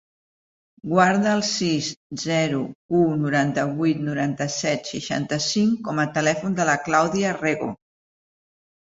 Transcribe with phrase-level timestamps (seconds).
[0.93, 1.89] Guarda el sis,
[2.23, 2.63] zero,
[3.01, 7.75] u, noranta-vuit, noranta-set, seixanta-cinc com a telèfon de la Clàudia Rego.